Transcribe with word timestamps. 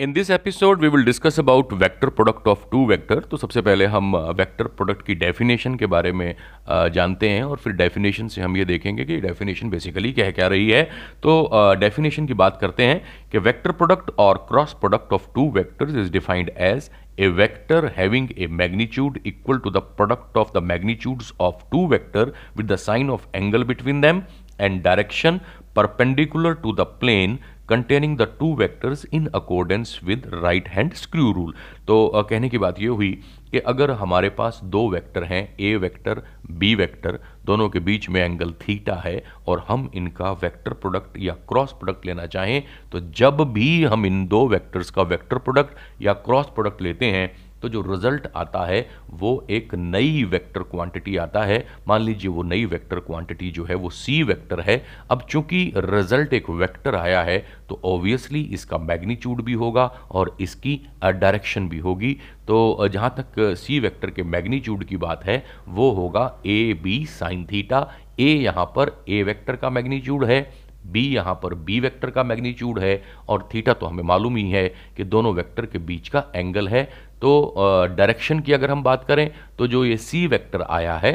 In 0.00 0.12
this 0.12 0.30
episode 0.30 0.80
we 0.80 0.88
will 0.88 1.04
discuss 1.04 1.38
about 1.40 1.72
vector 1.72 2.08
product 2.08 2.48
of 2.48 2.64
two 2.70 2.86
vector 2.86 3.20
तो 3.20 3.36
सबसे 3.36 3.60
पहले 3.60 3.86
हम 3.86 4.16
वेक्टर 4.16 4.64
प्रोडक्ट 4.64 5.06
की 5.06 5.14
डेफिनेशन 5.14 5.74
के 5.74 5.86
बारे 5.86 6.12
में 6.12 6.34
uh, 6.34 6.88
जानते 6.88 7.28
हैं 7.28 7.44
और 7.44 7.56
फिर 7.56 7.72
डेफिनेशन 7.72 8.28
से 8.28 8.40
हम 8.40 8.56
ये 8.56 8.64
देखेंगे 8.64 9.04
कि 9.04 9.20
डेफिनेशन 9.20 9.70
बेसिकली 9.70 10.12
कह 10.12 10.30
क्या 10.30 10.46
रही 10.46 10.70
है। 10.70 10.82
तो 11.22 11.50
डेफिनेशन 11.78 12.22
uh, 12.22 12.28
की 12.28 12.34
बात 12.34 12.58
करते 12.60 12.82
हैं 12.82 13.00
कि 13.32 13.38
वेक्टर 13.38 13.72
प्रोडक्ट 13.72 14.10
और 14.18 14.46
cross 14.48 14.72
product 14.72 15.12
of 15.12 15.28
two 15.34 15.50
vectors 15.50 15.96
is 15.96 16.12
defined 16.12 16.50
as 16.56 16.90
a 17.18 17.26
vector 17.38 17.80
having 17.96 18.24
a 18.36 18.46
magnitude 18.60 19.18
equal 19.30 19.58
to 19.64 19.72
the 19.74 19.80
product 19.98 20.38
of 20.42 20.48
the 20.54 20.62
magnitudes 20.70 21.28
of 21.40 21.60
two 21.74 21.82
vector 21.92 22.24
with 22.56 22.66
the 22.72 22.78
sign 22.84 23.12
of 23.16 23.28
angle 23.40 23.66
between 23.68 24.00
them 24.00 24.22
and 24.58 24.82
direction 24.86 25.38
perpendicular 25.78 26.54
to 26.64 26.72
the 26.80 26.86
plane 27.02 27.38
containing 27.68 28.16
the 28.18 28.22
two 28.40 28.54
vectors 28.56 29.04
in 29.12 29.26
accordance 29.34 29.98
with 30.04 30.30
right 30.34 30.68
hand 30.68 30.94
screw 30.94 31.30
rule 31.32 31.54
तो 31.86 32.26
कहने 32.30 32.48
की 32.48 32.58
बात 32.58 32.80
यह 32.80 32.90
हुई 32.90 33.10
कि 33.52 33.58
अगर 33.66 33.90
हमारे 33.92 34.28
पास 34.38 34.60
दो 34.66 34.88
वेक्टर 34.90 35.24
हैं 35.24 35.42
ए 35.60 35.74
वेक्टर 35.76 36.22
बी 36.52 36.74
वेक्टर 36.74 37.18
दोनों 37.46 37.68
के 37.68 37.80
बीच 37.80 38.08
में 38.08 38.20
एंगल 38.20 38.52
थीटा 38.62 38.94
है 39.04 39.22
और 39.48 39.64
हम 39.68 39.90
इनका 39.94 40.32
वेक्टर 40.42 40.72
प्रोडक्ट 40.74 41.18
या 41.20 41.34
क्रॉस 41.48 41.72
प्रोडक्ट 41.72 42.06
लेना 42.06 42.26
चाहें 42.26 42.62
तो 42.92 43.00
जब 43.16 43.40
भी 43.52 43.68
हम 43.84 44.06
इन 44.06 44.26
दो 44.28 44.46
वेक्टर्स 44.48 44.90
का 44.90 45.02
वेक्टर 45.04 45.38
प्रोडक्ट 45.40 46.02
या 46.02 46.12
क्रॉस 46.22 46.46
प्रोडक्ट 46.54 46.82
लेते 46.82 47.06
हैं 47.10 47.30
तो 47.64 47.68
जो 47.70 47.80
रिज़ल्ट 47.82 48.26
आता 48.36 48.64
है, 48.66 48.80
वो 49.12 49.46
एक 49.50 49.74
नई 49.74 50.22
वेक्टर 50.24 50.62
क्वांटिटी 50.62 51.16
आता 51.16 51.42
है। 51.42 51.56
मान 51.88 52.00
लीजिए 52.02 52.30
वो 52.30 52.42
नई 52.42 52.64
वेक्टर 52.66 52.98
क्वांटिटी 53.00 53.50
जो 53.50 53.64
है, 53.64 53.74
वो 53.74 53.90
सी 53.90 54.22
वेक्टर 54.22 54.60
है। 54.60 54.76
अब 55.10 55.22
चूँकि 55.30 55.72
रिज़ल्ट 55.76 56.32
एक 56.34 56.50
वेक्टर 56.52 56.94
आया 56.94 57.22
है 57.22 57.38
तो 57.68 57.80
ऑब्वियसली 57.84 58.40
इसका 58.52 58.78
मैग्नीट्यूड 58.80 59.40
भी 59.42 59.52
होगा 59.54 59.86
और 60.10 60.36
इसकी 60.40 60.80
डायरेक्शन 61.04 61.68
भी 61.68 61.78
होगी। 61.78 62.12
तो 62.48 62.88
जहाँ 62.88 63.14
तक 63.18 63.54
सी 63.58 63.78
वेक्टर 63.80 64.10
के 64.10 64.22
मैग्नीट्यूड 64.24 64.84
की 64.84 64.96
बात 64.98 65.24
है, 65.24 65.42
वो 65.68 65.90
होगा 65.92 66.26
A 66.46 66.74
B 66.82 67.04
sine 67.10 67.46
theta 67.52 67.88
A 68.20 68.28
यहाँ 68.34 68.66
पर 68.76 68.92
ए 69.08 69.22
वेक्टर 69.22 69.56
का 69.56 69.70
मैग्नीट्यूड 69.70 70.24
है 70.24 70.42
बी 70.86 71.02
यहाँ 71.04 71.34
पर 71.34 71.54
बी 71.56 71.78
वेक्टर 71.80 72.10
का 72.10 72.22
मैग्नीट्यूड 72.24 72.78
है 72.78 73.02
और 73.28 73.48
थीटा 73.54 73.72
तो 73.72 73.86
हमें 73.86 74.02
मालूम 74.04 74.36
ही 74.36 74.50
है 74.50 74.68
कि 74.96 75.04
दोनों 75.04 75.32
वेक्टर 75.34 75.66
के 75.66 75.78
बीच 75.80 76.08
का 76.08 76.24
एंगल 76.34 76.68
है। 76.68 76.82
तो 77.22 77.54
डायरेक्शन 77.90 78.40
की 78.40 78.52
अगर 78.52 78.70
हम 78.70 78.82
बात 78.82 79.04
करें 79.04 79.30
तो 79.58 79.66
जो 79.66 79.84
ये 79.84 79.96
सी 79.98 80.26
वेक्टर 80.26 80.62
आया 80.62 80.96
है, 80.96 81.12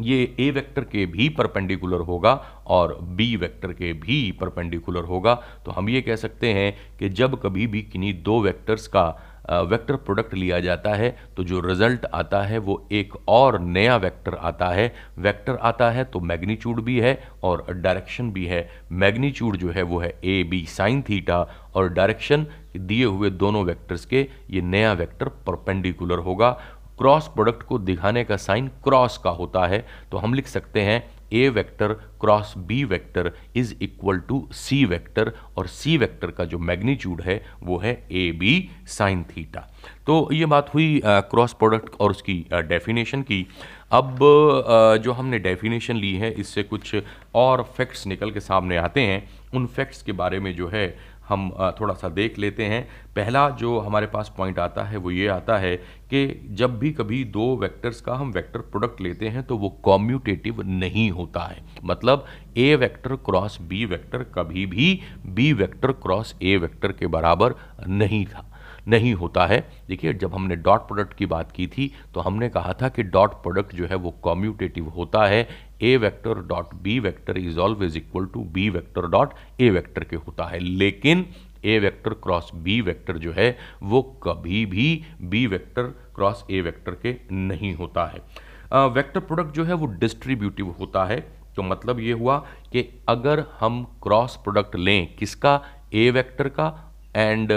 ये 0.00 0.34
ए 0.40 0.50
वेक्टर 0.50 0.84
के 0.84 1.04
भी 1.06 1.28
परपेंडिकुलर 1.28 2.00
होगा 2.00 2.32
और 2.66 2.96
बी 3.02 3.34
वेक्टर 3.36 3.72
के 3.72 3.92
भी 3.94 4.20
परपेंडिकुलर 4.32 5.04
होगा। 5.04 5.34
तो 5.64 5.70
हम 5.70 5.88
ये 5.88 6.02
कह 6.02 6.16
सकते 6.16 6.52
हैं 6.52 6.72
कि 6.98 7.08
जब 7.10 7.40
कभी 7.40 7.66
भी 7.66 7.82
किन्हीं 7.82 8.12
दो 8.22 8.40
वेक्टर्स 8.40 8.86
का 8.86 9.06
वेक्टर 9.50 9.96
प्रोडक्ट 9.96 10.34
लिया 10.34 10.58
जाता 10.60 10.94
है 10.94 11.10
तो 11.36 11.44
जो 11.44 11.60
रिज़ल्ट 11.60 12.04
आता 12.06 12.42
है, 12.42 12.58
वो 12.58 12.88
एक 12.92 13.14
और 13.28 13.58
नया 13.60 13.96
वेक्टर 13.96 14.34
आता 14.34 14.68
है। 14.68 14.92
वेक्टर 15.18 15.56
आता 15.62 15.90
है 15.90 16.04
तो 16.04 16.20
मैग्नीट्यूड 16.22 16.82
भी 16.84 16.98
है 17.00 17.18
और 17.42 17.64
डायरेक्शन 17.70 18.30
भी 18.32 18.46
है। 18.46 18.68
मैग्नीट्यूड 18.92 19.56
जो 19.56 19.70
है, 19.70 19.82
वो 19.82 19.98
है 19.98 20.14
ए 20.24 20.42
बी 20.44 20.64
साइन 20.68 21.02
थीटा 21.02 21.40
और 21.74 21.88
डायरेक्शन 21.90 22.46
दिए 22.76 23.04
हुए 23.04 23.30
दोनों 23.32 23.64
वेक्टर्स 23.64 24.04
के, 24.04 24.26
ये 24.50 24.60
नया 24.62 24.92
वेक्टर 24.94 25.28
परपेंडिकुलर 25.46 26.18
होगा। 26.20 26.50
क्रॉस 26.98 27.26
प्रोडक्ट 27.28 27.62
को 27.62 27.78
दिखाने 27.78 28.24
का 28.24 28.36
साइन 28.38 28.68
क्रॉस 28.84 29.18
का 29.18 29.30
होता 29.30 29.66
है 29.66 29.84
तो 30.12 30.18
हम 30.18 30.34
लिख 30.34 30.46
सकते 30.46 30.80
हैं 30.82 31.02
A 31.32 31.48
vector 31.48 31.92
cross 32.20 32.54
B 32.58 32.82
vector 32.84 33.32
is 33.56 33.74
equal 33.82 34.18
to 34.18 34.46
C 34.52 34.84
vector 34.84 35.32
और 35.56 35.66
सी 35.66 35.96
वेक्टर 35.96 36.30
का 36.30 36.44
जो 36.44 36.58
मैग्नीट्यूड 36.58 37.20
है 37.22 37.42
वो 37.62 37.78
है 37.78 37.92
ए 38.12 38.30
बी 38.32 38.70
साइन 38.88 39.24
थीटा 39.26 39.66
तो 40.06 40.28
ये 40.32 40.46
बात 40.46 40.74
हुई 40.74 41.00
क्रॉस 41.06 41.52
प्रोडक्ट 41.52 42.00
और 42.00 42.10
उसकी 42.10 42.34
डेफिनेशन 42.52 43.22
की। 43.22 43.46
अब 43.92 44.22
आ, 44.64 44.96
जो 44.96 45.12
हमने 45.12 45.38
डेफिनेशन 45.38 45.96
ली 45.96 46.14
है 46.14 46.30
इससे 46.30 46.62
कुछ 46.62 46.94
और 47.34 47.62
फैक्ट्स 47.76 48.06
निकल 48.06 48.30
के 48.30 48.40
सामने 48.40 48.76
आते 48.76 49.00
हैं। 49.00 49.28
उन 49.54 49.66
फैक्ट्स 49.66 50.02
के 50.02 50.12
बारे 50.12 50.40
में 50.40 50.54
जो 50.54 50.68
है 50.68 50.86
हम 51.28 51.50
थोड़ा 51.80 51.94
सा 51.94 52.08
देख 52.10 52.38
लेते 52.38 52.64
हैं। 52.64 52.82
पहला 53.16 53.48
जो 53.50 53.78
हमारे 53.78 54.06
पास 54.06 54.32
पॉइंट 54.36 54.58
आता 54.58 54.82
है, 54.82 54.96
वो 54.96 55.10
ये 55.10 55.26
आता 55.28 55.56
है 55.58 55.76
कि 56.10 56.48
जब 56.50 56.78
भी 56.78 56.92
कभी 56.92 57.22
दो 57.26 57.56
वेक्टर्स 57.56 58.00
का 58.00 58.14
हम 58.14 58.30
वेक्टर 58.32 58.60
प्रोडक्ट 58.60 59.00
लेते 59.00 59.28
हैं 59.28 59.42
तो 59.42 59.56
वो 59.56 59.68
कॉम्यूटेटिव 59.84 60.62
नहीं 60.62 61.10
होता 61.10 61.40
है। 61.42 61.62
मतलब 61.84 62.24
A 62.56 62.74
vector 62.76 63.16
cross 63.24 63.60
B 63.60 63.84
vector 63.84 64.22
कभी 64.34 64.66
भी 64.66 65.00
B 65.26 65.52
vector 65.52 65.92
cross 65.94 66.34
A 66.42 66.56
vector 66.56 66.92
के 66.92 67.06
बराबर 67.08 67.54
नहीं 67.88 68.24
था। 68.26 68.44
नहीं 68.88 69.12
होता 69.14 69.46
है। 69.46 69.60
देखिए, 69.88 70.12
जब 70.12 70.34
हमने 70.34 70.56
डॉट 70.56 70.80
प्रोडक्ट 70.80 71.14
की 71.14 71.26
बात 71.26 71.52
की 71.52 71.66
थी 71.66 71.90
तो 72.14 72.20
हमने 72.20 72.48
कहा 72.48 72.72
था 72.72 72.88
कि 72.88 73.02
डॉट 73.04 73.32
प्रोडक्ट 73.42 73.74
जो 73.74 73.86
है 73.86 73.96
वो 73.96 74.10
कॉम्यूटेटिव 74.22 74.88
होता 74.88 75.24
है। 75.26 75.48
A 75.82 75.96
vector 75.96 76.42
dot 76.46 76.74
B 76.74 76.98
vector 77.00 77.38
is 77.38 77.58
always 77.58 77.96
equal 77.96 78.26
to 78.26 78.44
B 78.44 78.68
vector 78.70 79.06
dot 79.08 79.34
A 79.60 79.70
vector 79.70 80.04
के 80.04 80.16
होता 80.16 80.44
है। 80.44 80.58
लेकिन 80.58 81.24
A 81.64 81.78
vector 81.78 82.12
cross 82.14 82.50
B 82.54 82.80
vector 82.80 83.18
जो 83.18 83.32
है, 83.32 83.56
वो 83.82 84.02
कभी 84.22 84.64
भी 84.66 85.04
B 85.20 85.46
vector 85.46 85.82
cross 86.14 86.44
A 86.50 86.60
vector 86.60 86.92
के 86.94 87.16
नहीं 87.32 87.74
होता 87.74 88.06
है। 88.06 88.88
वेक्टर 88.88 89.20
प्रोडक्ट 89.20 89.54
जो 89.54 89.64
है 89.64 89.74
वो 89.74 89.86
डिस्ट्रीब्यूटिव 89.98 90.70
होता 90.70 91.04
है। 91.04 91.20
तो 91.56 91.62
मतलब 91.62 92.00
ये 92.00 92.12
हुआ 92.12 92.38
कि 92.72 92.88
अगर 93.08 93.44
हम 93.60 93.84
क्रॉस 94.02 94.36
प्रोडक्ट 94.36 94.76
लें, 94.76 95.14
किसका? 95.16 95.60
ए 95.94 96.10
वेक्टर 96.10 96.48
का। 96.48 96.87
And 97.18 97.52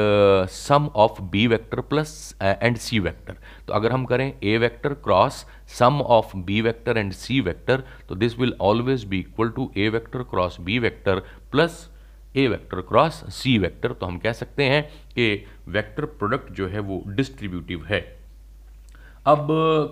sum 0.50 0.88
of 0.96 1.22
B 1.32 1.46
vector 1.48 1.82
plus 1.90 2.14
and 2.42 2.78
C 2.78 3.00
vector 3.00 3.38
तो 3.68 3.74
अगर 3.74 3.92
हम 3.92 4.06
करें 4.06 4.32
A 4.44 4.58
vector 4.58 4.94
cross 5.04 5.46
sum 5.78 6.02
of 6.02 6.36
B 6.38 6.62
vector 6.62 6.98
and 6.98 7.12
C 7.14 7.40
vector 7.42 7.84
तो 8.10 8.16
this 8.16 8.38
will 8.40 8.54
always 8.62 9.04
be 9.06 9.20
equal 9.20 9.50
to 9.50 9.72
A 9.78 9.88
vector 9.90 10.24
cross 10.32 10.60
B 10.62 10.80
vector 10.80 11.20
plus 11.52 11.90
A 12.36 12.48
vector 12.48 12.82
cross 12.82 13.24
C 13.34 13.58
vector 13.58 13.94
तो 13.94 14.06
हम 14.06 14.18
कह 14.18 14.34
सकते 14.34 14.64
हैं 14.64 14.84
कि 15.14 15.46
वेक्टर 15.68 16.06
प्रोडक्ट 16.06 16.52
जो 16.54 16.68
है 16.68 16.80
वो 16.80 17.04
डिस्ट्रीब्यूटिव 17.08 17.86
है। 17.86 18.02
अब, 19.26 19.48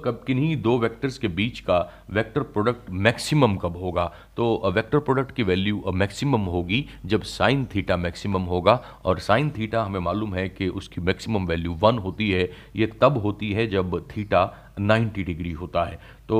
कब 0.06 0.24
किन्हीं 0.28 0.62
दो 0.62 0.78
वेक्टर्स 0.78 1.18
के 1.18 1.28
बीच 1.28 1.60
का 1.60 2.06
वेक्टर 2.10 2.42
प्रोडक्ट 2.42 2.90
मैक्सिमम 2.90 3.56
कब 3.56 3.78
होगा? 3.78 4.14
तो 4.38 4.62
वेक्टर 4.66 5.00
प्रोडक्ट 5.00 5.36
की 5.36 5.44
वैल्यू 5.44 5.84
मैक्सिमम 5.94 6.42
होगी 6.42 6.86
जब 7.06 7.22
साइन 7.22 7.66
थीटा 7.66 7.98
मैक्सिमम 7.98 8.42
होगा 8.42 8.84
और 9.06 9.20
साइन 9.20 9.50
थीटा 9.50 9.84
हमें 9.84 10.00
मालूम 10.00 10.36
है 10.36 10.50
कि 10.50 10.68
उसकी 10.68 11.02
मैक्सिमम 11.02 11.46
वैल्यू 11.46 11.74
वन 11.74 11.98
होती 11.98 12.32
है। 12.32 12.52
ये 12.76 12.88
तब 12.88 13.18
होती 13.18 13.52
है 13.52 13.68
जब 13.68 14.08
थीटा 14.18 14.69
90 14.82 15.24
डिग्री 15.26 15.52
होता 15.54 15.84
है। 15.84 16.00
तो 16.30 16.38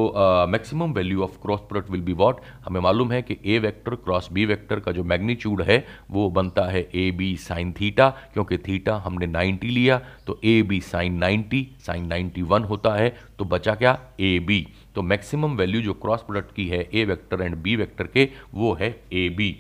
maximum 0.50 0.92
value 0.94 1.22
of 1.24 1.38
cross 1.42 1.60
product 1.70 1.92
will 1.92 2.02
be 2.02 2.14
what 2.16 2.42
हमें 2.66 2.80
मालूम 2.82 3.12
है 3.12 3.22
कि 3.22 3.38
A 3.46 3.58
vector 3.60 3.96
cross 3.98 4.30
B 4.34 4.46
vector 4.46 4.80
का 4.80 4.92
जो 4.92 5.04
मैग्नीट्यूड 5.04 5.62
है, 5.62 5.86
वो 6.12 6.30
बनता 6.30 6.66
है 6.66 6.82
ए 6.96 7.10
बी 7.12 7.36
साइन 7.40 7.72
थीटा 7.80 8.10
क्योंकि 8.34 8.58
थीटा 8.58 8.96
हमने 9.06 9.28
90 9.30 9.70
लिया 9.70 10.02
तो 10.28 10.40
ए 10.46 10.62
बी 10.64 10.80
साइन 10.84 11.20
90 11.24 11.66
साइन 11.86 12.10
91 12.10 12.70
होता 12.70 12.94
है 12.96 13.10
तो 13.40 13.46
बचा 13.48 13.76
क्या? 13.76 13.98
ए 14.20 14.38
बी 14.40 14.66
तो 14.96 15.02
मैक्सिमम 15.04 15.56
वैल्यू 15.58 15.82
जो 15.82 15.94
क्रॉस 15.96 16.22
प्रोडक्ट 16.22 16.56
की 16.56 16.68
है 16.68 16.88
A 16.94 17.06
vector 17.06 17.42
and 17.42 17.56
B 17.58 17.76
vector 17.76 18.08
के, 18.08 18.30
वो 18.54 18.74
है 18.74 18.90
ए 19.14 19.30
बी 19.30 19.56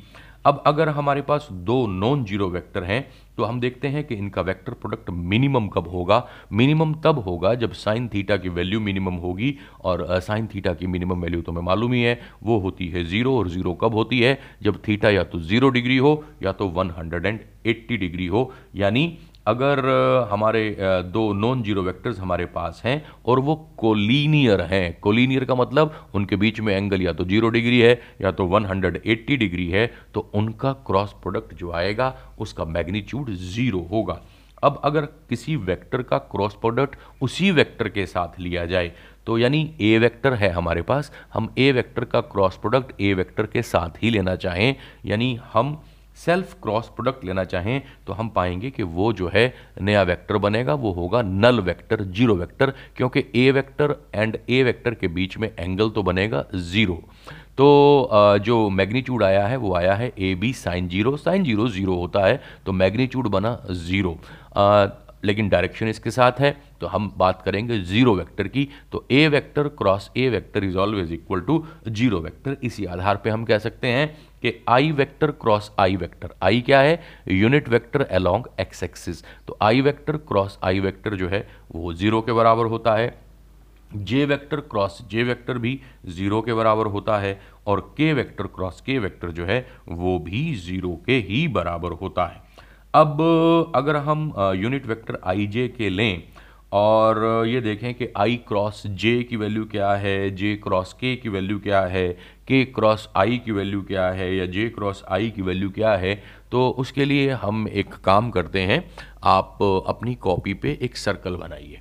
अब 0.46 0.62
अगर 0.68 0.90
हमारे 0.90 1.22
पास 1.22 1.48
दो 1.52 1.86
नॉन 1.88 2.24
ज़ीरो 2.26 2.48
वेक्टर 2.50 2.84
हैं 2.84 3.00
तो 3.40 3.44
हम 3.46 3.60
देखते 3.60 3.88
हैं 3.88 4.04
कि 4.04 4.16
इनका 4.16 4.42
वेक्टर 4.42 4.74
प्रोडक्ट 4.76 5.10
मिनिमम 5.10 5.68
कब 5.68 5.88
होगा? 5.88 6.18
मिनिमम 6.54 6.94
तब 7.04 7.20
होगा 7.20 7.54
जब 7.56 7.72
साइन 7.74 8.08
थीटा 8.08 8.38
की 8.38 8.50
वैल्यू 8.50 8.80
मिनिमम 8.80 9.16
होगी 9.18 9.56
और 9.84 10.06
साइन 10.20 10.48
थीटा 10.48 10.74
की 10.74 10.88
मिनिमम 10.88 11.22
वैल्यू 11.22 11.42
तो 11.42 11.52
हमें 11.52 11.62
मालूम 11.62 11.94
ही 11.94 12.02
है, 12.02 12.20
वो 12.44 12.58
होती 12.60 12.88
है 12.88 13.04
ज़ीरो 13.06 13.38
और 13.38 13.50
ज़ीरो 13.50 13.74
कब 13.74 13.94
होती 13.94 14.20
है? 14.20 14.38
जब 14.64 14.82
थीटा 14.88 15.10
या 15.10 15.24
तो 15.24 15.40
ज़ीरो 15.42 15.70
डिग्री 15.70 15.98
हो 15.98 16.12
या 16.44 16.52
तो 16.52 16.68
वन 16.70 16.92
डिग्री 17.90 18.26
हो, 18.28 18.52
यानी 18.76 19.18
अगर 19.46 19.80
हमारे 20.32 20.64
दो 21.06 21.22
नॉन 21.34 21.62
ज़ीरो 21.64 21.82
वेक्टर्स 21.84 22.20
हमारे 22.20 22.46
पास 22.48 22.82
हैं 22.86 23.02
और 23.26 23.40
वो 23.40 23.56
कोलिनियर 23.78 24.62
हैं। 24.64 25.00
कोलिनियर 25.02 25.46
का 25.46 25.56
मतलब 25.56 25.94
उनके 26.16 26.36
बीच 26.36 26.60
में 26.60 26.74
एंगल 26.76 27.02
या 27.02 27.14
तो 27.14 27.26
ज़ीरो 27.26 27.50
डिग्री 27.50 27.80
है 27.80 28.00
या 28.22 28.32
तो 28.32 28.48
180 28.50 29.38
डिग्री 29.38 29.68
है 29.70 29.86
तो 30.14 30.30
उनका 30.36 30.74
क्रॉस 30.88 31.14
प्रोडक्ट 31.22 31.54
जो 31.54 31.72
आएगा, 31.74 32.16
उसका 32.40 32.66
मैग्नीट्यूड 32.68 33.30
ज़ीरो 33.32 33.88
होगा। 33.92 34.22
अब 34.64 34.82
अगर 34.84 35.06
किसी 35.30 35.56
वेक्टर 35.58 36.02
का 36.04 36.18
क्रॉस 36.32 36.56
प्रोडक्ट 36.62 36.98
उसी 37.22 37.52
वेक्टर 37.52 37.90
के 37.90 38.06
साथ 38.06 38.40
लिया 38.40 38.66
जाए 38.66 38.92
तो 39.28 39.38
यानी 39.38 39.62
ए 39.82 39.98
वेक्टर 39.98 40.34
है 40.34 40.50
हमारे 40.52 40.82
पास, 40.82 41.12
हम 41.34 41.50
ए 41.58 41.72
वेक्टर 41.72 42.06
का 42.06 42.22
क्रॉस 42.24 42.58
प्रोडक्ट 42.58 43.02
ए 43.02 43.14
वेक्टर 43.14 43.46
के 43.46 43.62
साथ 43.64 44.04
ही 44.04 44.10
लेना 44.10 44.36
चाहें, 44.36 44.76
यानी 45.06 45.40
हम 45.54 45.80
सेल्फ 46.20 46.54
क्रॉस 46.64 46.88
प्रोडक्ट 46.96 47.26
लेना 47.26 47.44
चाहें 47.46 47.82
तो 48.08 48.14
हम 48.14 48.30
पाएँगे 48.30 48.70
कि 48.72 48.84
वो 48.84 49.12
जो 49.14 49.30
है 49.34 49.54
नया 49.82 50.02
वेक्टर 50.04 50.38
बनेगा, 50.38 50.74
वो 50.74 50.92
होगा 50.92 51.22
नल 51.24 51.60
वेक्टर 51.62 52.04
ज़ीरो 52.04 52.36
वेक्टर 52.36 52.74
क्योंकि 52.98 53.24
A 53.36 53.50
vector 53.52 53.96
and 54.16 54.38
A 54.50 54.62
vector 54.64 54.94
के 54.94 55.08
बीच 55.10 55.38
में 55.38 55.50
एंगल 55.50 55.90
तो 55.90 56.04
बनेगा 56.04 56.46
ज़ीरो 56.56 57.02
तो 57.58 58.38
जो 58.44 58.70
मैग्नीट्यूड 58.70 59.24
आया 59.24 59.46
है, 59.48 59.58
वो 59.58 59.74
आया 59.76 59.94
है 59.96 60.12
A 60.20 60.34
B 60.36 60.52
sine 60.56 60.88
zero 60.90 61.16
sine 61.18 61.44
zero 61.44 61.68
zero 61.70 61.96
होता 61.96 62.26
है 62.26 62.42
तो 62.66 62.72
मैग्नीट्यूड 62.74 63.28
बना 63.30 63.60
ज़ीरो 63.70 64.18
लेकिन 65.26 65.50
डायरेक्शन 65.50 65.88
इसके 65.88 66.12
साथ 66.12 66.40
है। 66.40 66.56
तो 66.82 66.88
हम 66.88 67.12
बात 67.18 67.42
करेंगे 67.42 67.80
ज़ीरो 67.82 68.16
वेक्टर 68.16 68.48
की 68.48 68.68
तो 68.92 69.06
A 69.12 69.28
vector 69.28 69.68
cross 69.78 70.10
A 70.18 70.28
vector 70.30 70.64
is 70.64 70.78
always 70.78 71.12
equal 71.14 71.42
to 71.42 71.64
zero 71.88 72.20
vector. 72.22 72.58
इसी 72.64 72.86
आधार 72.88 73.18
पे 73.24 73.30
हम 73.30 73.46
कह 73.46 73.58
सकते 73.60 73.88
हैं 73.88 74.08
कि 74.42 74.54
I 74.70 74.92
vector 74.94 75.32
cross 75.34 75.72
I 75.80 75.96
vector. 75.96 76.36
I 76.44 76.62
क्या 76.62 76.80
है? 76.80 77.00
Unit 77.28 77.70
vector 77.70 78.02
along 78.02 78.46
X 78.60 78.84
axis 78.84 79.24
तो 79.48 79.58
I 79.62 79.82
vector 79.82 80.18
cross 80.20 80.60
I 80.64 80.80
vector 80.80 81.16
जो 81.16 81.28
है, 81.30 81.48
वो 81.72 81.94
ज़ीरो 81.94 82.22
के 82.22 82.34
बराबर 82.34 82.66
होता 82.66 82.96
है। 82.96 83.18
J 83.94 84.26
vector 84.26 84.60
cross 84.62 85.02
J 85.12 85.24
vector 85.24 85.58
भी 85.58 85.80
ज़ीरो 86.08 86.42
के 86.42 86.54
बराबर 86.54 86.86
होता 86.88 87.18
है 87.20 87.40
और 87.68 87.80
के 87.98 88.12
वेक्टर 88.14 88.48
क्रॉस 88.48 88.82
के 88.82 88.98
वेक्टर 89.00 89.32
जो 89.32 89.46
है, 89.46 89.66
वो 89.88 90.18
भी 90.20 90.54
ज़ीरो 90.58 90.96
के 91.06 91.18
ही 91.20 91.48
बराबर 91.50 91.92
होता 92.02 92.26
है। 92.26 92.42
अब 92.94 93.22
अगर 93.76 93.96
हम 93.98 94.32
यूनिट 94.56 94.86
वेक्टर 94.86 95.20
आई 95.24 95.48
जे 95.48 95.68
के 95.68 95.90
लें 95.90 96.24
और 96.72 97.46
ये 97.48 97.62
देखें 97.62 97.94
कि 97.94 98.08
आई 98.18 98.36
क्रॉस 98.48 98.82
जे 98.88 99.22
की 99.24 99.36
वैल्यू 99.36 99.64
क्या 99.66 99.92
है 99.94 100.30
जे 100.36 100.56
क्रॉस 100.64 100.94
के 100.94 101.16
की 101.16 101.30
वैल्यू 101.30 101.60
क्या 101.60 101.82
है 101.84 102.08
के 102.48 102.64
क्रॉस 102.66 103.08
आई 103.16 103.38
की 103.38 103.52
वैल्यू 103.52 103.82
क्या 103.84 104.06
है, 104.10 104.36
या 104.36 104.46
जे 104.48 104.68
क्रॉस 104.70 105.04
आई 105.12 105.30
की 105.30 105.42
वैल्यू 105.42 105.70
क्या 105.70 105.92
है 105.94 106.14
तो 106.52 106.70
उसके 106.80 107.06
लिए 107.06 107.32
हम 107.34 107.68
एक 107.68 107.94
काम 108.04 108.30
करते 108.32 108.62
हैं, 108.62 108.84
आप 109.24 109.58
अपनी 109.88 110.16
कॉपी 110.18 110.54
पे 110.54 110.78
एक 110.82 110.98
सर्कल 110.98 111.36
बनाइए। 111.38 111.80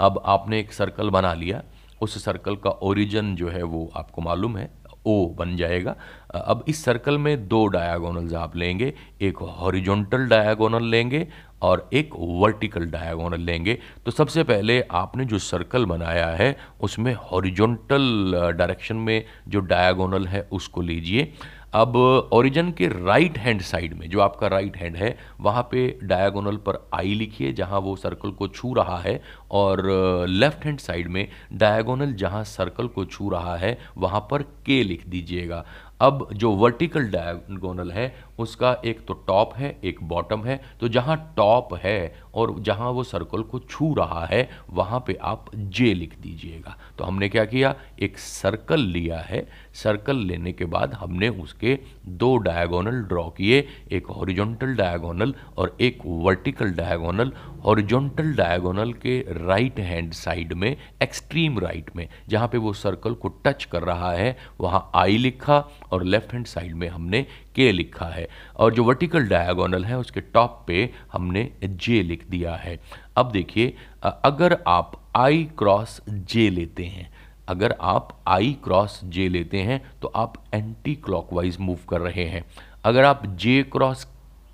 अब 0.00 0.22
आपने 0.26 0.60
एक 0.60 0.72
सर्कल 0.72 1.10
बना 1.10 1.32
लिया, 1.34 1.62
उस 2.02 2.24
सर्कल 2.24 2.56
का 2.56 2.70
ओरिजिन 2.70 3.34
जो 3.36 3.48
है 3.48 3.62
वो 3.62 3.90
आपको 3.96 4.22
मालूम 4.22 4.56
है 4.56 4.70
ओ 5.06 5.14
बन 5.34 5.56
जाएगा। 5.56 5.94
अब 6.34 6.64
इस 6.68 6.84
सर्कल 6.84 7.18
में 7.18 7.48
दो 7.48 7.66
डायागोनल्स 7.66 8.32
आप 8.34 8.56
लेंगे, 8.56 8.92
एक 9.20 9.38
हॉरिजॉन्टल 9.58 10.26
डायागोनल 10.28 10.84
लेंगे 10.86 11.26
और 11.62 11.88
एक 11.92 12.10
वर्टिकल 12.18 12.86
डायगोनल 12.86 13.40
लेंगे। 13.40 13.78
तो 14.04 14.10
सबसे 14.10 14.42
पहले 14.42 14.80
आपने 14.90 15.24
जो 15.24 15.38
सर्कल 15.38 15.84
बनाया 15.84 16.26
है, 16.26 16.56
उसमें 16.80 17.14
हॉरिजॉन्टल 17.14 18.52
डायरेक्शन 18.58 18.96
में 18.96 19.24
जो 19.48 19.60
डायगोनल 19.60 20.26
है, 20.26 20.48
उसको 20.52 20.80
लीजिए। 20.80 21.32
अब 21.74 21.96
ओरिजिन 22.32 22.70
के 22.72 22.86
राइट 22.86 23.36
हैंड 23.38 23.60
साइड 23.60 23.92
में, 23.94 24.08
जो 24.10 24.20
आपका 24.20 24.46
राइट 24.46 24.76
हैंड 24.76 24.96
है, 24.96 25.16
वहाँ 25.40 25.62
पे 25.62 25.98
डायगोनल 26.02 26.56
पर 26.56 26.88
आई 26.94 27.14
लिखिए, 27.14 27.52
जहाँ 27.52 27.80
वो 27.80 27.96
सर्कल 27.96 28.30
को 28.30 28.48
छू 28.48 28.74
रहा 28.74 28.98
है, 28.98 29.22
और 29.50 29.82
लेफ़्ट 30.28 30.64
हैंड 30.64 30.78
साइड 30.78 31.08
में 31.08 31.28
डायगोनल 31.52 32.12
जहाँ 32.12 32.44
सर्कल 32.44 32.86
को 32.86 33.04
छू 33.04 33.28
रहा 33.28 33.56
है, 33.56 33.78
वहाँ 33.96 34.20
पर 34.30 34.42
के 34.42 34.82
लिख 34.82 35.06
दीजिएगा। 35.06 35.64
अब 36.00 36.28
जो 36.32 36.50
वर्टिकल 36.50 37.04
डायगोनल 37.04 37.90
है 37.90 38.24
उसका 38.40 38.72
एक 38.84 39.04
तो 39.06 39.14
टॉप 39.26 39.54
है, 39.54 39.76
एक 39.84 40.02
बॉटम 40.02 40.44
है। 40.44 40.60
तो 40.80 40.88
जहाँ 40.88 41.16
टॉप 41.36 41.74
है 41.74 42.14
और 42.34 42.54
जहाँ 42.60 42.90
वो 42.90 43.02
सर्कल 43.04 43.42
को 43.42 43.58
छू 43.60 43.92
रहा 43.94 44.24
है, 44.26 44.48
वहाँ 44.70 45.02
पे 45.06 45.18
आप 45.22 45.50
जे 45.54 45.92
लिख 45.94 46.18
दीजिएगा। 46.20 46.76
तो 46.98 47.04
हमने 47.04 47.28
क्या 47.28 47.44
किया? 47.44 47.74
एक 47.98 48.18
सर्कल 48.18 48.80
लिया 48.80 49.18
है। 49.20 49.46
सर्कल 49.74 50.16
लेने 50.18 50.52
के 50.52 50.64
बाद 50.66 50.94
हमने 50.94 51.28
उसके 51.28 51.78
दो 52.08 52.36
डायगोनल 52.38 53.02
ड्रॉ 53.02 53.28
किए। 53.30 53.66
एक 53.92 54.06
हॉरिजॉन्टल 54.06 54.74
डायगोनल 54.76 55.34
और 55.58 55.76
एक 55.80 55.98
वर्टिकल 56.06 56.70
डायगोनल 56.72 57.32
हॉरिजॉन्टल 57.64 58.32
डायगोनल 58.34 58.92
के 58.92 59.18
राइट 59.38 59.78
हैंड 59.80 60.12
साइड 60.12 60.52
में 60.52 60.76
एक्सट्रीम 61.02 61.58
राइट 61.58 61.90
में, 61.96 62.08
जहाँ 62.28 62.48
पे 62.48 62.58
वो 62.58 62.72
सर्कल 62.72 63.14
को 63.14 63.28
टच 63.44 63.64
कर 63.64 63.82
रहा 63.82 64.12
है, 64.12 64.36
वहाँ 64.60 64.90
आई 64.94 65.16
लिखा 65.18 65.58
और 65.92 66.04
लेफ़्ट 66.04 66.32
हैंड 66.32 66.46
साइड 66.46 66.74
में 66.74 66.88
हमने 66.88 67.26
के 67.54 67.70
लिखा 67.72 68.06
है। 68.06 68.26
और 68.56 68.74
जो 68.74 68.84
वर्टिकल 68.84 69.26
डायगोनल 69.28 69.84
है, 69.84 69.98
उसके 69.98 70.20
टॉप 70.20 70.62
पे 70.66 70.88
हमने 71.12 71.50
जे 71.64 72.02
लिख 72.02 72.26
दिया 72.30 72.54
है। 72.54 72.78
अब 73.16 73.30
देखिए 73.32 73.74
अगर 74.04 74.58
आप 74.68 75.00
आई 75.16 75.44
क्रॉस 75.58 76.00
जे 76.08 76.48
लेते 76.50 76.84
हैं, 76.84 77.10
अगर 77.48 77.74
आप 77.80 78.16
आई 78.28 78.56
क्रॉस 78.64 79.00
जे 79.04 79.28
लेते 79.28 79.60
हैं 79.60 79.80
तो 80.02 80.08
आप 80.16 80.34
एंटी 80.54 80.94
क्लॉकवाइज 80.94 81.56
मूव 81.60 81.78
कर 81.88 82.00
रहे 82.00 82.24
हैं। 82.24 82.44
अगर 82.84 83.04
आप 83.04 83.26
जे 83.26 83.62
क्रॉस 83.62 84.04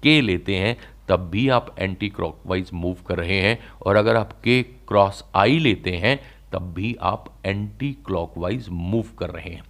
के 0.02 0.20
लेते 0.20 0.56
हैं, 0.56 0.76
तब 1.08 1.28
भी 1.30 1.48
आप 1.48 1.74
एंटी 1.78 2.08
क्लॉकवाइज 2.08 2.70
मूव 2.74 2.96
कर 3.08 3.16
रहे 3.16 3.40
हैं। 3.40 3.58
और 3.86 3.96
अगर 3.96 4.16
आप 4.16 4.32
के 4.44 4.62
क्रॉस 4.62 5.24
आई 5.34 5.58
लेते 5.58 5.96
हैं, 5.96 6.18
तब 6.52 6.72
भी 6.74 6.94
आप 7.00 7.32
एंटी 7.46 7.92
क्लॉकवाइज 8.06 8.68
मूव 8.70 9.06
कर 9.18 9.30
रहे 9.30 9.50
हैं। 9.50 9.62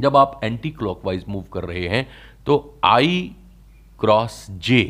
जब 0.00 0.16
आप 0.16 0.40
एंटी 0.44 0.70
क्लॉकवाइज 0.70 1.24
मूव 1.28 1.44
कर 1.52 1.64
रहे 1.64 1.88
हैं 1.88 2.06
तो 2.50 2.78
I 2.84 3.18
cross 4.00 4.34
J 4.50 4.82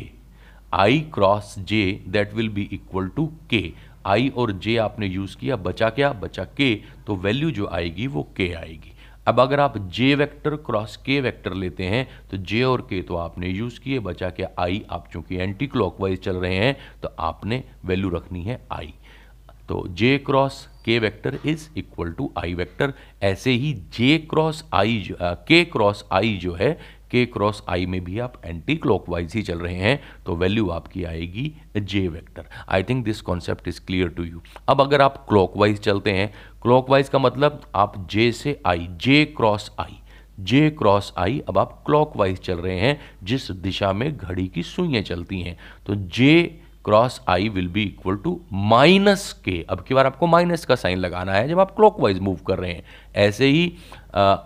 I 0.73 0.99
cross 1.13 1.53
J 1.59 1.81
that 2.07 2.33
will 2.33 2.47
be 2.49 2.61
equal 2.73 3.07
to 3.15 3.25
K 3.49 3.61
I 4.05 4.29
और 4.29 4.51
जे 4.53 4.75
आपने 4.77 5.07
यूज़ 5.07 5.35
किया, 5.37 5.55
बचा 5.55 5.89
क्या? 5.89 6.11
बचा 6.13 6.43
के 6.57 6.73
तो 7.07 7.15
वैल्यू 7.15 7.51
जो 7.51 7.67
आएगी 7.71 8.07
वो 8.07 8.23
के 8.37 8.51
आएगी। 8.53 8.93
अब 9.27 9.39
अगर 9.39 9.59
आप 9.59 9.77
J 9.77 10.13
vector 10.15 10.55
cross 10.65 10.95
K 10.97 11.19
vector 11.21 11.53
लेते 11.53 11.85
हैं 11.85 12.07
तो 12.31 12.37
जे 12.37 12.63
और 12.63 12.81
के 12.81 13.01
तो 13.01 13.15
आपने 13.15 13.49
यूज़ 13.49 13.79
किए, 13.79 13.99
बचा 13.99 14.29
क्या? 14.29 14.47
आई 14.59 14.81
आप 14.91 15.07
चूँकि 15.13 15.35
एंटी 15.35 15.67
क्लॉकवाइज 15.67 16.19
चल 16.19 16.35
रहे 16.35 16.55
हैं 16.55 16.75
तो 17.01 17.13
आपने 17.19 17.63
वैल्यू 17.85 18.09
रखनी 18.09 18.43
है 18.43 18.59
आई 18.71 18.93
तो 19.69 19.85
J 19.89 20.17
cross 20.25 20.67
K 20.85 20.97
vector 20.99 21.37
is 21.45 21.67
equal 21.77 22.11
to 22.11 22.31
I 22.37 22.53
vector 22.53 22.93
ऐसे 23.23 23.51
ही 23.51 23.73
जे 23.97 24.17
क्रॉस 24.29 24.63
आई 24.73 25.03
के 25.21 25.63
क्रॉस 25.65 26.03
आई 26.11 26.35
जो 26.37 26.53
है 26.53 26.71
के 27.11 27.25
क्रॉस 27.25 27.63
आई 27.69 27.85
में 27.85 28.03
भी 28.03 28.19
आप 28.19 28.41
एंटी 28.45 28.75
क्लॉकवाइज 28.75 29.33
ही 29.33 29.41
चल 29.41 29.59
रहे 29.59 29.75
हैं 29.75 30.03
तो 30.25 30.35
वैल्यू 30.35 30.69
आपकी 30.69 31.03
आएगी 31.03 31.53
J 31.77 32.07
vector 32.07 32.45
I 32.69 32.83
think 32.83 33.05
this 33.05 33.21
concept 33.21 33.67
is 33.67 33.81
clear 33.81 34.07
to 34.07 34.23
you 34.23 34.41
अब 34.67 34.81
अगर 34.81 35.01
आप 35.01 35.25
क्लॉकवाइज 35.29 35.79
चलते 35.79 36.11
हैं 36.11 36.33
क्लॉकवाइज 36.61 37.09
का 37.09 37.19
मतलब 37.19 37.61
आप 37.75 38.07
जे 38.11 38.31
से 38.31 38.61
आई 38.65 38.87
जे 38.91 39.25
क्रॉस 39.25 39.71
आई 39.79 39.97
जे 40.39 40.69
क्रॉस 40.69 41.13
आई 41.17 41.43
अब 41.49 41.57
आप 41.57 41.83
क्लॉकवाइज 41.85 42.39
चल 42.39 42.57
रहे 42.57 42.79
हैं, 42.79 42.99
जिस 43.23 43.51
दिशा 43.51 43.93
में 43.93 44.17
घड़ी 44.17 44.47
की 44.47 44.63
सुइयाँ 44.63 45.03
चलती 45.03 45.41
हैं 45.41 45.57
तो 45.85 45.95
J 45.95 46.61
cross 46.85 47.21
I 47.27 47.49
will 47.49 47.67
be 47.67 47.83
equal 47.83 48.15
to 48.15 48.41
minus 48.53 49.41
K 49.45 49.65
अब 49.69 49.81
की 49.81 49.93
बार 49.93 50.05
आपको 50.05 50.27
माइनस 50.27 50.65
का 50.65 50.75
साइन 50.75 50.97
लगाना 50.97 51.33
है 51.33 51.47
जब 51.47 51.59
आप 51.59 51.75
क्लॉकवाइज 51.75 52.19
मूव 52.19 52.39
कर 52.47 52.59
रहे 52.59 52.71
हैं, 52.71 52.83
ऐसे 53.15 53.45
ही 53.45 53.73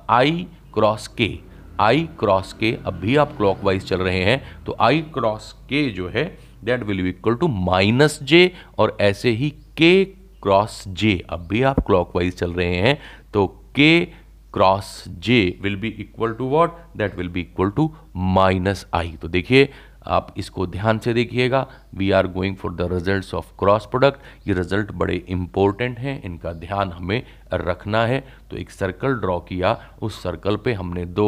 आई 0.10 0.48
क्रॉस 0.74 1.08
के 1.08 1.40
आई 1.80 2.10
क्रॉस 2.20 2.54
के 2.54 2.78
अब 2.86 2.94
भी 2.94 3.16
आप 3.16 3.38
क्लॉकवाइज 3.38 3.86
चल 3.86 3.98
रहे 3.98 4.24
हैं 4.24 4.64
तो 4.64 4.76
आई 4.80 5.02
क्रॉस 5.02 5.52
के 5.70 5.90
जो 5.90 6.10
है 6.10 6.38
that 6.64 6.84
will 6.84 7.02
be 7.02 7.10
equal 7.10 7.36
to 7.36 7.48
minus 7.48 8.20
J 8.24 8.52
और 8.78 8.98
ऐसे 9.02 9.30
ही 9.30 9.50
के 9.50 10.06
क्रॉस 10.44 10.84
जे 10.88 11.24
अब 11.30 11.48
भी 11.48 11.62
आप 11.62 11.80
क्लॉकवाइज 11.80 12.36
चल 12.36 12.54
रहे 12.54 12.76
हैं 12.76 12.98
तो 13.34 13.48
K 13.76 14.06
cross 14.54 15.04
J 15.08 15.60
will 15.62 15.76
be 15.76 15.88
equal 15.88 16.34
to 16.34 16.46
what 16.46 16.78
that 16.98 17.16
will 17.18 17.30
be 17.30 17.42
equal 17.42 17.70
to 17.70 17.94
minus 18.16 18.86
I 18.94 19.18
तो 19.22 19.28
देखिए, 19.28 19.70
आप 20.08 20.34
इसको 20.38 20.68
ध्यान 20.68 21.00
से 21.00 21.14
देखिएगा 21.14 21.68
we 21.98 22.12
are 22.12 22.28
going 22.28 22.56
for 22.56 22.74
the 22.74 22.90
results 22.92 23.34
of 23.34 23.52
cross 23.60 23.86
product 23.86 24.48
ये 24.48 24.54
रिज़ल्ट 24.54 24.92
बड़े 24.94 25.16
इंपॉर्टेंट 25.16 26.00
हैं। 26.00 26.22
इनका 26.24 26.54
ध्यान 26.54 26.92
हमें 26.92 27.22
रखना 27.54 28.06
है। 28.06 28.24
तो 28.52 28.58
एक 28.58 28.70
सर्कल 28.70 29.14
ड्रॉ 29.16 29.40
किया। 29.40 29.78
उस 30.02 30.22
सर्कल 30.24 30.56
पे 30.58 30.74
हमने 30.74 31.06
दो 31.06 31.28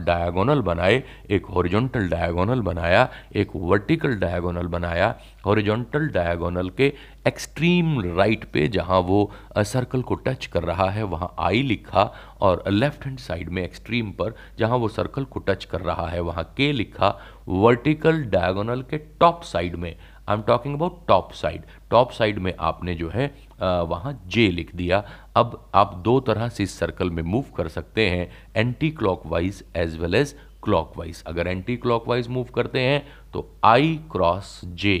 डायगोनल 0.00 0.60
बनाए। 0.62 1.02
एक 1.30 1.46
हॉरिजॉन्टल 1.46 2.08
डायगोनल 2.08 2.60
बनाया। 2.60 3.08
एक 3.36 3.50
वर्टिकल 3.54 4.14
डायगोनल 4.18 4.66
बनाया। 4.66 5.14
हॉरिजॉन्टल 5.46 6.08
डायगोनल 6.08 6.68
के 6.70 6.92
एक्सट्रीम 7.26 8.00
राइट 8.16 8.44
पे 8.44 8.66
जहाँ 8.68 8.98
वो 9.00 9.30
सर्कल 9.58 10.02
को 10.02 10.14
टच 10.16 10.46
कर 10.46 10.62
रहा 10.62 10.88
है, 10.90 11.02
वहाँ 11.02 11.34
आई 11.38 11.62
लिखा 11.62 12.12
और 12.40 12.62
लेफ़्ट 12.68 13.04
हैंड 13.04 13.18
साइड 13.18 13.48
में 13.48 13.62
एक्सट्रीम 13.62 14.10
पर 14.10 14.34
जहाँ 14.58 14.76
वो 14.78 14.88
सर्कल 14.88 15.24
को 15.24 15.40
टच 15.40 15.64
कर 15.64 15.80
रहा 15.80 16.08
है, 16.08 16.20
वहाँ 16.20 16.44
के 16.56 16.72
लिखा। 16.72 17.18
वर्टिकल 17.48 18.22
डायगोनल 18.24 18.82
के 18.82 18.98
टॉप 19.20 19.42
साइड 19.42 19.74
में। 19.76 19.94
I 20.28 20.36
am 20.36 20.42
talking 20.42 20.74
about 20.74 21.06
top 21.08 21.32
side 21.32 21.62
top 21.90 22.10
side 22.10 22.38
में 22.38 22.52
आपने 22.60 22.94
जो 22.94 23.08
है 23.08 23.26
वहाँ 23.60 24.12
जे 24.26 24.50
लिख 24.50 24.74
दिया। 24.76 25.02
अब 25.36 25.58
आप 25.74 25.94
दो 26.04 26.18
तरह 26.20 26.48
से 26.48 26.62
इस 26.62 26.78
सर्कल 26.78 27.10
में 27.10 27.22
मूव 27.22 27.44
कर 27.56 27.68
सकते 27.68 28.08
हैं 28.10 28.30
anticlockwise 29.26 29.64
as 29.76 29.96
well 29.96 30.14
as 30.14 30.34
clockwise 30.96 31.22
अगर 31.26 31.46
एंटी 31.46 31.76
क्लॉक 31.76 32.08
वाइज 32.08 32.28
मूव 32.28 32.46
करते 32.54 32.80
हैं 32.80 33.02
तो 33.32 33.48
I 33.64 33.94
cross 34.12 34.60
J 34.64 34.96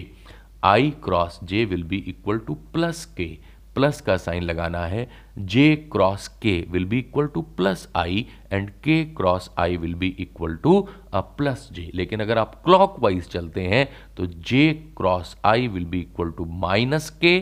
I 0.64 0.90
cross 1.04 1.38
J 1.44 1.64
will 1.64 1.82
be 1.84 1.96
equal 2.08 2.38
to 2.38 2.54
plus 2.72 3.04
K 3.16 3.26
plus 3.74 4.00
का 4.00 4.16
साइन 4.16 4.42
लगाना 4.42 4.84
है 4.86 5.06
J 5.38 5.74
cross 5.92 6.28
K 6.42 6.54
will 6.70 6.84
be 6.84 6.98
equal 6.98 7.26
to 7.26 7.42
plus 7.56 7.88
I 7.96 8.26
and 8.52 8.70
K 8.84 9.04
cross 9.16 9.50
I 9.58 9.76
will 9.76 9.94
be 9.94 10.14
equal 10.20 10.56
to 10.56 10.80
plus 11.14 11.68
J 11.72 11.90
लेकिन 11.94 12.20
अगर 12.20 12.38
आप 12.38 12.54
clock 12.64 12.96
wise 13.00 13.28
चलते 13.28 13.62
हैं 13.68 13.86
तो 14.16 14.26
J 14.26 14.72
cross 14.96 15.36
I 15.44 15.68
will 15.68 15.84
be 15.84 16.00
equal 16.00 16.30
to 16.30 16.44
minus 16.60 17.10
K 17.20 17.38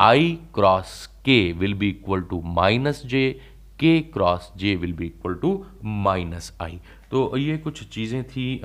I 0.00 0.38
cross 0.54 1.06
K 1.24 1.40
will 1.52 1.74
be 1.74 1.88
equal 1.88 2.22
to 2.22 2.40
minus 2.54 3.02
J 3.06 3.30
K 3.80 4.00
cross 4.12 4.52
J 4.56 4.74
will 4.76 4.92
be 4.92 5.06
equal 5.06 5.34
to 5.34 5.64
minus 5.84 6.52
I 6.62 6.78
तो 7.10 7.36
ये 7.36 7.56
कुछ 7.58 7.82
चीज़ें 7.88 8.22
थी 8.24 8.60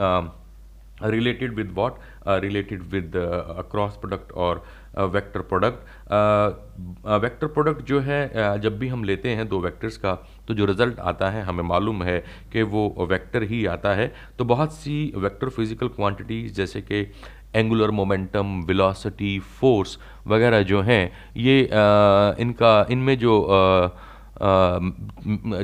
related 1.04 1.54
with 1.54 1.72
what 1.74 2.00
related 2.28 2.84
with 2.84 3.12
cross 3.72 3.96
product 3.96 4.32
और 4.32 4.64
vector 5.00 5.42
product 5.42 6.12
vector 7.24 7.48
product 7.48 7.82
जो 7.86 8.00
है 8.00 8.20
uh, 8.30 8.58
जब 8.62 8.78
भी 8.80 8.88
हम 8.88 9.04
लेते 9.04 9.30
हैं 9.30 9.48
दो 9.48 9.60
वेक्टर्स 9.60 9.98
का 9.98 10.14
तो 10.48 10.54
जो 10.54 10.66
रिज़ल्ट 10.66 11.00
आता 11.00 11.30
है 11.30 11.44
हमें 11.44 11.64
मालूम 11.64 12.04
है 12.04 12.20
कि 12.54 12.62
वो 12.62 13.08
वेक्टर 13.10 13.44
ही 13.44 13.66
आता 13.66 13.94
है। 13.94 14.12
तो 14.38 14.46
बहुत 14.46 14.74
सी 14.74 15.14
वेक्टर 15.16 15.50
फ़िज़िकल 15.50 15.88
क्वांटिटीज़ 15.88 16.54
जैसे 16.54 16.82
कि 16.82 17.02
एंगुलर 17.56 17.92
मोमेंटम 17.92 18.62
वेलोसिटी 18.68 19.40
फोर्स 19.60 19.98
वगैरह 20.28 20.62
जो 20.64 20.82
हैं 20.82 21.04
ये 21.38 21.64
uh, 21.64 22.40
इनका 22.40 22.86
इनमें 22.92 23.18
जो 23.20 23.42
uh, 23.42 24.10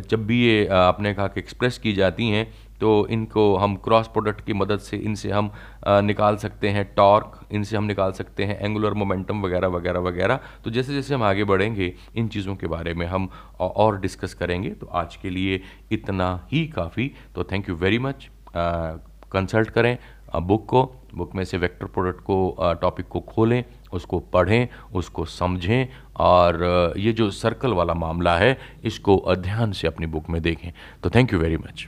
जब 0.10 0.26
भी 0.28 0.42
ये 0.44 0.68
आपने 0.68 1.14
कहा 1.14 1.28
कि 1.28 1.40
एक्सप्रेस 1.40 1.78
की 1.78 1.94
जाती 1.94 2.30
हैं 2.30 2.48
तो 2.82 3.08
इनको 3.08 3.56
हम 3.56 3.76
क्रॉस 3.76 4.08
प्रोडक्ट 4.08 4.42
की 4.46 4.54
मदद 4.54 4.80
से 4.80 4.98
इनसे 4.98 5.32
हम 5.32 5.52
निकाल 5.88 6.38
सकते 6.38 6.70
हैं 6.70 6.86
टॉर्क 6.96 7.40
इनसे 7.52 7.78
हम 7.78 7.84
निकाल 7.84 8.12
सकते 8.12 8.44
हैं 8.44 8.60
एंगुलर 8.60 8.94
मोमेंटम 8.94 9.42
वगैरह 9.42 9.68
वगैरह 9.68 10.00
वगैरह। 10.00 10.40
तो 10.64 10.72
जैसे 10.72 10.94
जैसे 10.94 11.14
हम 11.16 11.24
आगे 11.24 11.44
बढ़ेंगे, 11.44 11.94
इन 12.16 12.28
चीज़ों 12.28 12.56
के 12.56 12.68
बारे 12.68 12.94
में 12.94 13.06
हम 13.08 13.30
और 13.60 14.00
डिस्कस 14.00 14.34
करेंगे। 14.34 14.70
तो 14.70 14.88
आज 14.88 15.16
के 15.16 15.30
लिए 15.30 15.62
इतना 15.92 16.48
ही 16.52 16.66
काफ़ी। 16.68 17.12
तो 17.36 17.44
thank 17.44 17.70
you 17.70 17.76
very 17.76 18.00
much 18.00 18.30
consult 18.56 19.70
करें 19.70 19.98
बुक 20.38 20.66
को। 20.66 20.84
बुक 21.16 21.36
में 21.36 21.44
से 21.46 21.58
वेक्टर 21.58 21.86
प्रोडक्ट 21.86 22.20
को 22.22 22.56
टॉपिक 22.82 23.08
को 23.08 23.20
खोलें, 23.22 23.64
उसको 23.94 24.20
पढ़ें, 24.34 24.68
उसको 24.94 25.26
समझें 25.26 25.88
और 26.18 26.94
ये 26.98 27.14
जो 27.14 27.30
सर्कल 27.32 27.74
वाला 27.74 27.94
मामला 27.94 28.36
है, 28.38 28.58
इसको 28.84 29.36
ध्यान 29.36 29.72
से 29.72 29.88
अपनी 29.88 30.08
बुक 30.08 30.30
में 30.30 30.42
देखें। 30.42 30.72
तो 31.04 31.10
थैंक 31.10 31.34
यू 31.34 31.40
वेरी 31.40 31.58
मच 31.58 31.88